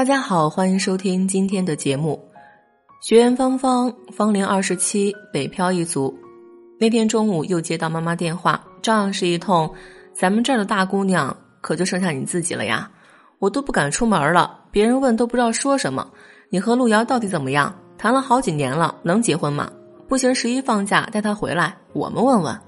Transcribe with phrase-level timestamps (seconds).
[0.00, 2.18] 大家好，欢迎收听今天的节目。
[3.02, 6.18] 学员芳芳，芳龄二十七，北漂一族。
[6.78, 9.70] 那天中午又接到妈妈电话，照样是一通。
[10.14, 12.90] 咱们这儿的大姑娘可就剩下你自己了呀，
[13.40, 16.10] 我都不敢出门了，别人问都不知道说什么。
[16.48, 17.70] 你和陆瑶到底怎么样？
[17.98, 19.70] 谈了好几年了，能结婚吗？
[20.08, 22.58] 不行，十一放假带他回来，我们问问。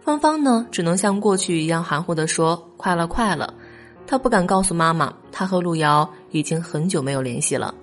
[0.00, 3.54] 芳芳呢，只能像过去一样含糊的说：“快了，快了。”
[4.08, 7.74] 她不敢告诉妈妈，他和陆遥已经很久没有联系了。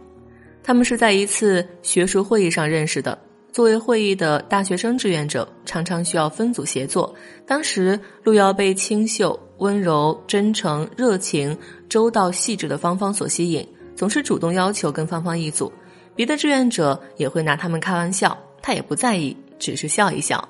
[0.64, 3.18] 他们是在一次学术会议上认识的。
[3.52, 7.14] 作为会议的大学生志愿者，常常需要分组协作。
[7.48, 11.58] 当时，陆遥被清秀、温柔、真诚、热情、
[11.90, 15.74] 周到、细致的芳芳所吸引，总是主动要求跟芳芳一组。
[16.16, 20.48] 别的志愿者也会拿他们开玩笑，他也不在意，只是笑一笑。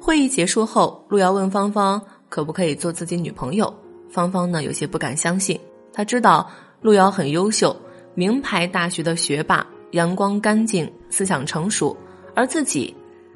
[0.00, 3.72] 会议结束后，陆遥问芳芳可不可以做自己女朋友。
[4.10, 5.58] 芳芳呢，有些不敢相信。
[5.92, 7.76] 他知道陆瑶很优秀，
[8.14, 11.96] 名牌大学的学霸，阳光干净，思想成熟，
[12.34, 12.94] 而自己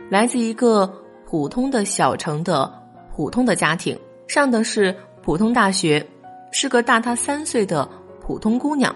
[0.09, 0.91] 来自一个
[1.27, 2.73] 普通的小城的
[3.15, 6.05] 普通的家庭，上的是普通大学，
[6.53, 7.89] 是个大她三岁的
[8.21, 8.95] 普通姑娘。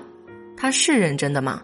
[0.56, 1.60] 她是认真的吗？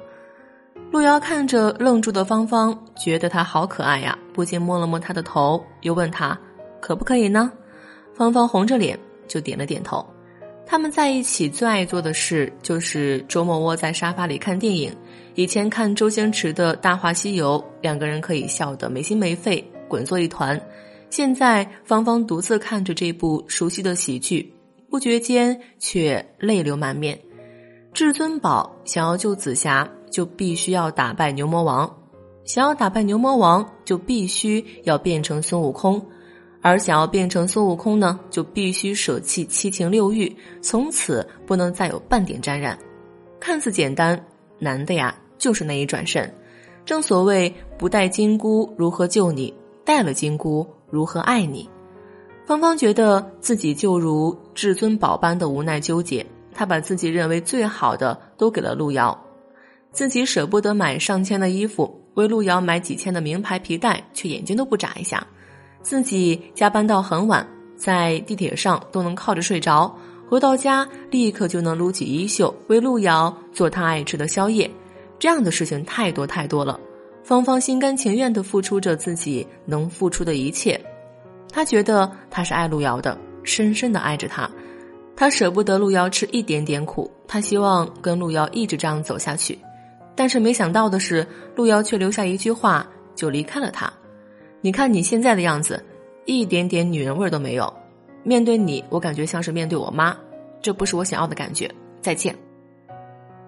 [0.90, 6.38] 陆瑶看着愣住的芳芳，觉得她好可爱呀，不禁摸了摸她的头，又问她
[6.80, 7.50] 可不可以呢？
[8.14, 8.98] 芳芳红着脸。
[9.28, 10.06] 就点了点头。
[10.68, 14.92] 他们在一起最爱做的事就是周末窝在沙发里看电影。
[15.36, 20.60] 以前看周星驰的《大话西游》，两个人可以笑得没心没肺，滚作一团。
[21.08, 24.52] 现在芳芳独自看着这部熟悉的喜剧，
[24.90, 27.16] 不觉间却泪流满面。
[27.92, 31.88] 至尊宝想要救紫霞，就必须要打败牛魔王；
[32.44, 36.04] 想要打败牛魔王，就必须要变成孙悟空。
[36.68, 42.76] 而想要变成孙悟空呢，就必须舍弃七情六欲，从此不能再有半点沾染。
[43.38, 44.20] 看似简单，
[44.58, 46.28] 难的呀，就是那一转身。
[46.84, 51.70] 正所谓不带金箍如何救你，带了金箍如何爱你。
[52.44, 59.16] 芳芳觉得自己就如至尊宝般的无奈纠结，她把自己认为最好的都给了路遥，
[59.92, 65.24] 自己舍不得买上千的衣服，为路遥买几千的名牌皮带，却眼睛都不眨一下。
[65.86, 69.96] 自己加班到很晚，在地铁上都能靠着睡着，
[70.28, 74.68] 回到家立刻就能撸起衣袖为路遥做他爱吃的宵夜，
[75.16, 76.80] 这样的事情太多太多了。
[77.22, 80.76] 芳芳心甘情愿的付出着自己能付出的一切，
[81.52, 84.50] 她觉得她是爱路遥的，深深的爱着他，
[85.14, 89.56] 她舍不得路遥吃一点点苦，她希望跟路遥一直这样走下去，
[90.16, 91.24] 但是没想到的是，
[91.54, 93.88] 路遥却留下一句话就离开了他。
[94.66, 95.80] 你看你现在的样子，
[96.24, 97.72] 一点点女人味都没有。
[98.24, 100.16] 面对你，我感觉像是面对我妈，
[100.60, 101.72] 这不是我想要的感觉。
[102.00, 102.34] 再见。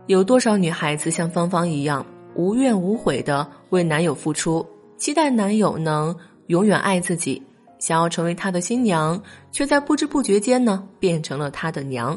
[0.07, 4.65] 有多少女孩子像芳芳一样无怨无悔的为男友付出，
[4.97, 6.15] 期待男友能
[6.47, 7.43] 永远爱自己，
[7.81, 9.21] 想要成为他的新娘，
[9.51, 12.17] 却在不知不觉间呢变成了他的娘。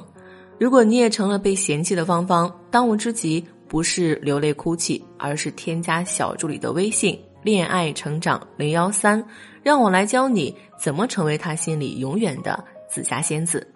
[0.60, 7.20] 如果你也成了被嫌弃的芳芳，当务之急不是流泪哭泣，而是添加小助理的微信。
[7.44, 9.24] 恋爱成长零幺三，
[9.64, 13.68] 让我来教你怎么成为他心里永远的紫霞仙子。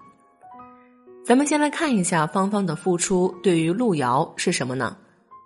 [1.25, 4.95] 咱们先来看一下芳芳的付出对于路遥是什么呢？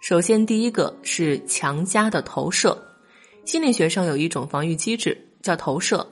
[0.02, 2.78] 首先，第一个是强加的投射。
[3.46, 6.06] 心理学上有一种防御机制叫投射，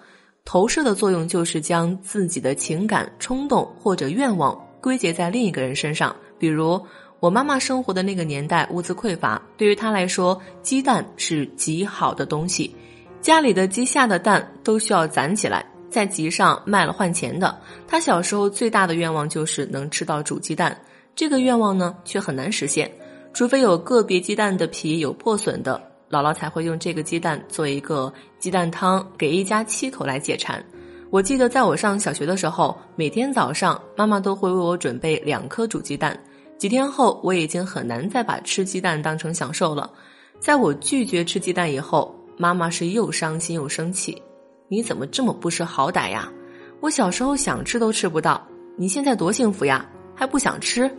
[0.46, 6.82] 投射的作用就是将自己的情感、冲动或者愿望归结在另一个人身上，比如。
[7.20, 12.76] 我妈妈生活的那个年代，物资匮乏，对于她来说，鸡蛋是极好的东西。
[13.22, 17.58] 家里的鸡下的蛋都需要攒起来，在集上卖了换钱的。
[17.88, 20.80] 她小时候最大的愿望就是能吃到煮鸡蛋，
[21.16, 22.90] 这个愿望呢却很难实现，
[23.34, 30.64] 除非有个别鸡蛋的皮有破损的，姥姥才会用这个鸡蛋做一个鸡蛋汤，给一家七口来解馋。
[31.10, 36.16] 我记得在我上小学的时候，每天早上妈妈都会为我准备两颗煮鸡蛋。
[36.58, 39.90] 几天后，我已经很难再把吃鸡蛋当成享受了。
[40.40, 44.20] 在我拒绝吃鸡蛋以后，妈妈是又伤心又生气。
[44.68, 46.32] 你怎么这么不识好歹呀？
[46.80, 48.46] 我小时候想吃都吃不到，
[48.76, 50.92] 你现在多幸福呀，还不想吃？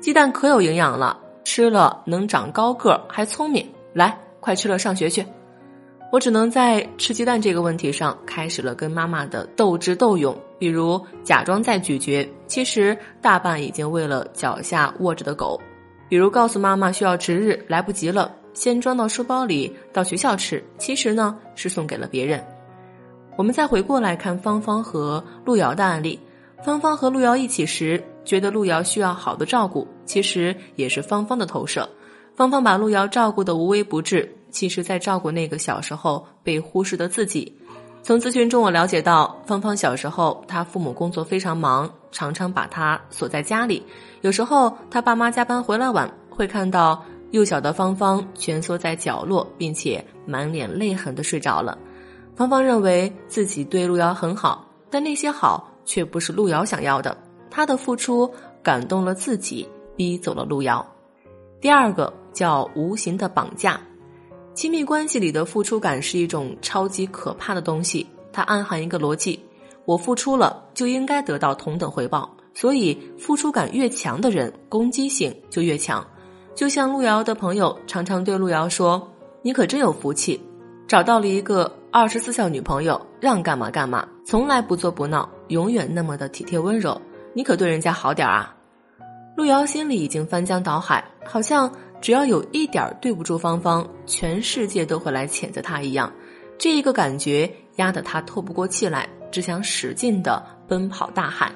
[0.00, 3.68] 鸡蛋可有营养了，吃了能长高个还聪明。
[3.94, 5.24] 来，快吃了上学去。
[6.10, 15.60] 我只能在吃鸡蛋这个问题上开始了跟妈妈的斗智斗勇，比如假装在咀嚼，其实大半已经喂了脚下卧着的狗；
[16.08, 22.42] 比如告诉妈妈需要值日来不及了，先装到书包里到学校吃，其实呢是送给了别人。
[23.36, 26.18] 我们再回过来看芳芳和路遥的案例，
[26.64, 31.86] 芳芳和路遥一起时，觉得路遥需要好的照顾，其实也是芳芳的投射。
[32.34, 37.56] 芳芳把路遥照顾得无微不至，其实在照顾那个小时候被忽视的自己。
[38.02, 43.82] 从咨询中我了解到，芳芳小时候她父母工作非常忙，常常把她锁在家里。
[44.22, 51.76] 有时候她爸妈加班回来晚，会看到幼小的芳芳蜷缩在角落，并且满脸泪痕的睡着了。
[52.34, 57.14] 芳芳认为自己对路遥很好，但那些好却不是路遥想要的。
[57.50, 60.86] 她的付出感动了自己，逼走了路遥。
[61.60, 63.78] 第二个叫无形的绑架，
[64.58, 68.04] 亲密关系里的付出感是一种超级可怕的东西。
[68.32, 69.38] 它暗含一个逻辑：
[69.84, 76.04] 我付出了就应该得到同等回报，所以付出感越强的人，攻击性就越强。
[76.56, 79.08] 就像路遥的朋友常常对路遥说
[79.42, 80.40] ：“你可真有福气，
[80.88, 87.00] 找到了一个二十四孝女朋友，让干嘛干嘛，从来不作不闹，永远那么的体贴温柔。
[87.32, 88.52] 你可对人家好点啊！”
[89.36, 96.12] 路遥心里已经翻江倒海，好像只要有一点对不住芳芳，全世界都会来谴责他一样。
[96.58, 101.52] 这一个感觉压得他透不过气来，只想使劲的奔跑大喊。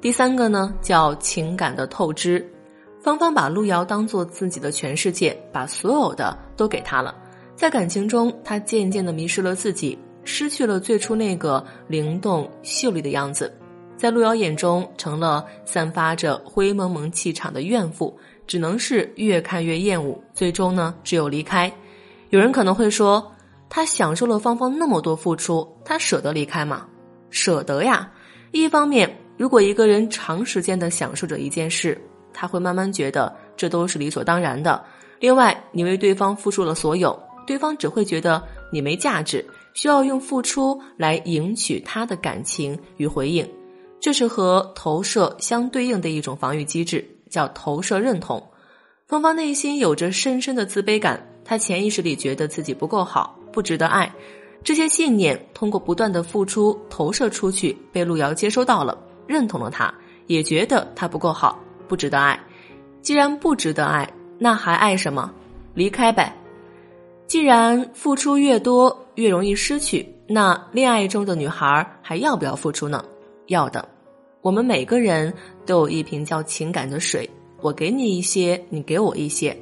[0.00, 2.44] 第三个呢，叫情感的透支。
[3.00, 7.14] 芳芳把路遥当做自己的全世界，把所有的都给他了。
[7.54, 13.52] 在感情中，他渐渐的迷失了自己，失去了最初那个灵动秀丽的样子。
[13.96, 20.22] 在路遥眼中，成了散发着灰蒙蒙气场的怨妇，只能是越看越厌恶。
[20.34, 21.72] 最终呢，只有离开。
[22.30, 23.32] 有人可能会说，
[23.68, 26.86] 他享受了芳芳那么多付出，他舍得离开吗？
[27.30, 28.10] 舍得呀。
[28.52, 32.00] 一方面，如果一个人长时间的享受着一件事，
[32.32, 34.84] 他会慢慢觉得这都是理所当然的。
[35.20, 38.42] 另外，你为对方付出了所有，对方只会觉得
[38.72, 43.48] 你没价值，需要用付出来赢取他的感情与回应。
[44.00, 47.04] 这是和投射相对应的一种防御机制，
[47.34, 48.40] 叫投射认同。
[49.08, 54.10] 芳芳内心有着深深的自卑感，她潜意识里觉得自己不够好，不值得爱。
[54.62, 58.96] 这些信念通过不断的付出投射出去，被路遥接收到了，
[59.26, 59.92] 认同了他，
[60.28, 61.58] 也觉得他不够好，
[61.88, 62.38] 不值得爱。
[63.02, 64.08] 既然不值得爱，
[64.38, 65.30] 那还爱什么？
[65.74, 66.34] 离开呗。
[67.26, 73.04] 既然付出越多越容易失去，那恋爱中的女孩还要不要付出呢？
[73.48, 73.86] 要的。
[74.44, 75.32] 我们每个人
[75.64, 77.28] 都有一瓶叫情感的水，
[77.62, 79.56] 我给你一些，你给我一些，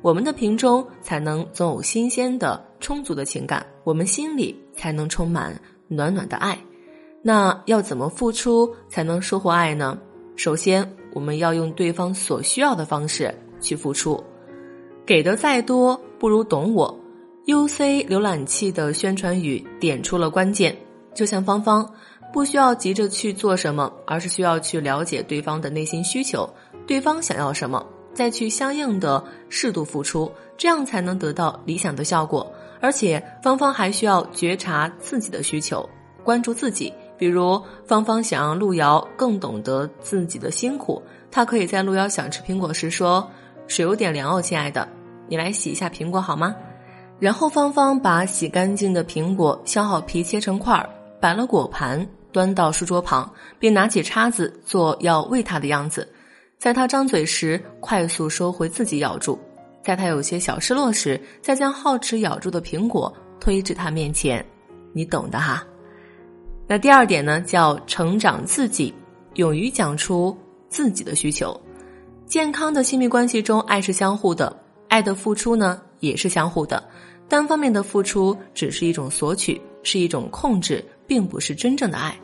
[0.00, 6.56] 我们的瓶中才能总有新鲜的、充足的情感，我们心里才能充满暖暖的爱。
[7.20, 9.98] 那要怎么付出才能收获爱呢？
[10.36, 14.22] 首先，我们要用对方所需要的方式去付出，
[15.04, 16.96] 给的再多不如懂我。
[17.46, 20.76] UC 浏览器的宣传语点出了关键，
[21.12, 21.92] 就像芳芳。
[22.32, 26.48] 不需要急着去做什么，而是需要去了解对方的内心需求，
[26.86, 32.50] 对方想要什么，再去相应的适度付出，这样才能得到理想的效果。
[32.80, 35.88] 而且芳芳还需要觉察自己的需求，
[36.22, 36.92] 关注自己。
[37.16, 41.02] 比如芳芳想让路遥更懂得自己的辛苦，
[41.32, 43.28] 她可以在路遥想吃苹果时说
[43.66, 44.86] ：“水有点凉哦，亲爱的，
[45.26, 46.54] 你来洗一下苹果好吗？”
[47.18, 50.88] 然后芳芳把洗干净的苹果削好皮，切成块儿，
[51.20, 52.06] 摆了果盘。
[52.32, 56.08] 端到书桌旁，并拿起叉子做要喂它的样子。
[56.58, 59.38] 在他张嘴时，快速收回自己咬住；
[59.82, 64.44] 在他有些小失落时，再将好吃咬住的苹果推至他面前。
[64.92, 65.64] 你懂的哈。
[66.66, 68.92] 那第二点呢，叫成长自己，
[69.34, 70.36] 勇于讲出
[70.68, 71.58] 自己的需求。
[72.26, 74.54] 健康的亲密关系中，爱是相互的，
[74.88, 76.82] 爱的付出呢也是相互的。
[77.28, 80.84] 单方面的付出只是一种索取，是一种控制。
[81.08, 82.14] 并不是真正的爱。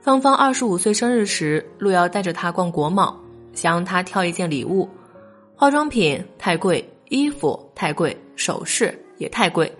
[0.00, 3.16] 芳芳二十五岁生日时，路遥带着她逛国贸，
[3.52, 4.88] 想让她挑一件礼物。
[5.54, 9.70] 化妆品太贵，衣服太贵，首饰也太贵。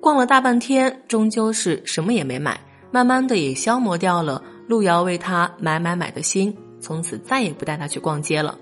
[0.00, 2.58] 逛了大半天，终究是什么也没买。
[2.90, 6.56] 慢慢的，也消磨掉了路遥为她买买买的心。
[6.80, 8.56] 从此再也不带她去逛街了。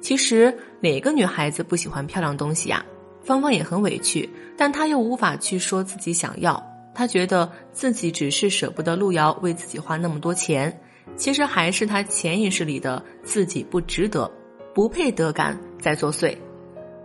[0.00, 2.84] 其实哪个女孩子不喜欢漂亮东西呀？
[3.22, 6.62] 芳芳也很委屈，但她又无法去说自己想要。
[6.94, 10.80] 他觉得自己只是舍不得路遥为自己花那么多钱，
[11.16, 14.30] 其实还是他潜意识里的自己不值得、
[14.72, 16.36] 不配得感在作祟。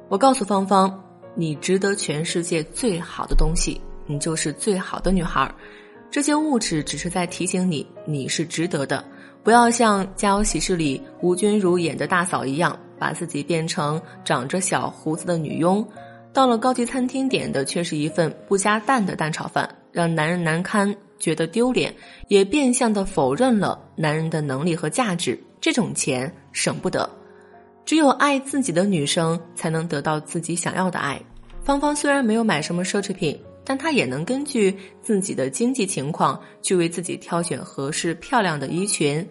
[0.08, 1.04] 我告诉芳芳，
[1.36, 5.54] 你值得全世界最好的东西，你就是最好的女孩。
[6.12, 9.04] 这些物质只是在提醒你，你是值得的。
[9.44, 15.88] 不要像《家有喜事》里吴君如演的大嫂一样，把自己变成长着小胡子的女佣。
[16.34, 21.94] 到了高级餐厅，点的却是一份不加蛋的蛋炒饭，让男人难堪，觉得丢脸，
[22.28, 25.40] 也变相的否认了男人的能力和价值。
[25.62, 27.10] 这种钱省不得。
[27.86, 31.20] 只有爱自己的女生才能得到自己想要的爱。
[31.64, 39.28] 芳芳虽然没有买什么奢侈品，但她也能根据自己的经济情况去为自己挑选合适漂亮的衣裙，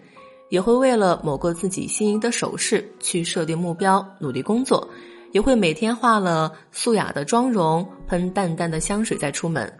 [0.49, 4.87] 也会为了某个自己心仪的首饰去设定目标，努力工作，
[5.31, 9.71] 也会每天化了素雅的妆容，喷淡淡的香水再出门。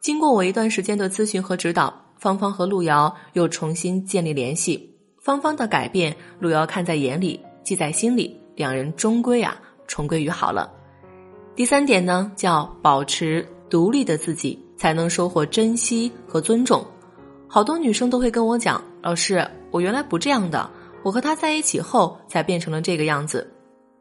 [0.00, 4.90] 经过我一段时间的咨询和指导，芳芳和路遥又重新建立联系。
[5.20, 10.72] 芳芳的改变，路遥看在眼里，记在心里，两人终归啊重归于好了。
[11.54, 16.82] 第三点呢，叫保持独立的自己，才能收获珍惜和尊重。
[17.46, 20.70] 好多女生都会跟我讲，老师，我原来不这样的，
[21.02, 23.46] 我和他在一起后才变成了这个样子。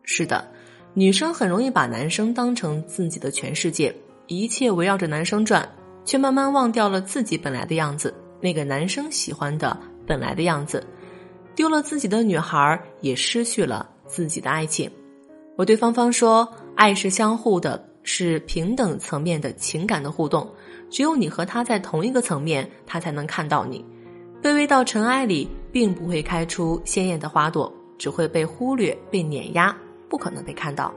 [0.04, 0.48] 是的，
[0.94, 3.94] 女生很容易把男生当成自己的全世界，
[4.28, 5.68] 一切围绕着男生转。
[6.10, 8.12] 却慢慢忘掉了自己本来的样子，
[8.42, 10.84] 那个男生喜欢的本来的样子，
[11.54, 14.90] 丢了自己的女孩，也失去了自己的爱情。
[15.56, 20.50] 我对芳芳说：“爱是相互的，是平等层面的情感的互动。
[20.90, 23.86] 只有你和他在同一个层面，他才能看到你。
[24.42, 29.78] 卑微到尘埃里，并不会开出鲜艳的花朵，只会被忽略、被碾压，
[30.10, 30.92] 不可能被看到。”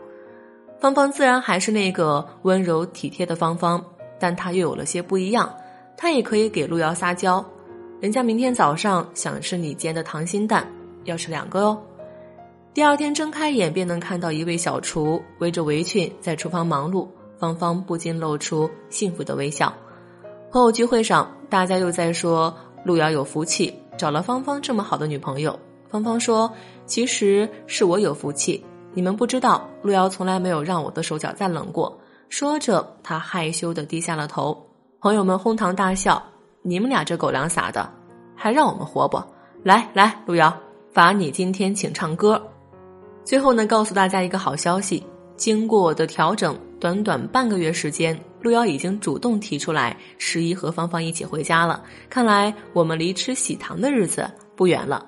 [0.80, 3.84] 芳芳自然还是那个温柔体贴的芳芳。
[4.22, 5.52] 但他又有了些不一样，
[5.96, 7.44] 他也可以给路遥撒娇，
[8.00, 10.64] 人家明天早上想吃你煎的溏心蛋，
[11.02, 11.82] 要吃两个哦。
[12.72, 19.74] 第二天睁开眼便能看到一位小厨围着围裙在厨房忙碌，芳芳不禁露出幸福的微笑。
[20.52, 25.58] 朋友聚会上，大家又在说路遥有福气，找了芳芳这么好的女朋友。
[25.88, 26.48] 芳芳说
[26.86, 28.64] ：“其实是我有福气，
[28.94, 31.98] 你们不知道，路遥从来没有让我的手脚再冷过。”
[32.32, 34.56] 说着，他害羞的低下了头。
[35.00, 36.20] 朋友们哄堂大笑
[36.64, 37.86] ：“你们俩这狗粮撒的，
[38.34, 39.22] 还让我们活不？
[39.62, 40.50] 来来，路遥，
[40.94, 42.42] 罚你今天请唱歌。”
[43.22, 51.82] 最后呢，告诉大家一个好消息：经过我的调整，短短半个月时间，路遥已经主动提出来，十一和芳芳一起回家了。
[52.08, 55.04] 看来我们离吃喜糖的日子不远了。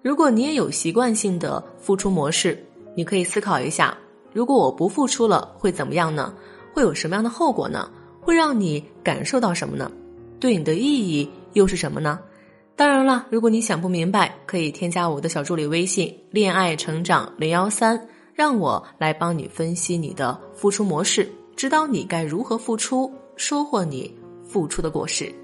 [0.00, 3.98] 如果你也有习惯性的付出模式，你可以思考一下：
[4.32, 6.32] 如果我不付出了，会怎么样呢？
[6.78, 7.90] 会有什么样的后果呢？
[8.20, 9.90] 会让你感受到什么呢？
[10.38, 12.20] 对你的意义又是什么呢？
[12.76, 18.00] 当然了，如果你想不明白，可以添加我的小助理微信“恋爱成长零幺三”，
[18.32, 24.16] 让我来帮你分析你的付出模式，指导你该如何付出，收获你
[24.46, 25.34] 付出的果实。